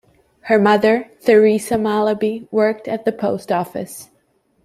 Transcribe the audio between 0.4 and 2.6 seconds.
Her mother, Theresa Malaby,